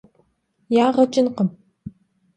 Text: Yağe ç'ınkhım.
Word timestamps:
Yağe 0.75 1.03
ç'ınkhım. 1.11 1.49